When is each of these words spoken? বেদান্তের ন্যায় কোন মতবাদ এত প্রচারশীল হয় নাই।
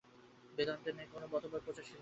বেদান্তের 0.57 0.93
ন্যায় 0.95 1.09
কোন 1.11 1.23
মতবাদ 1.23 1.43
এত 1.51 1.63
প্রচারশীল 1.65 1.69
হয় 1.69 1.77
নাই। 1.77 1.89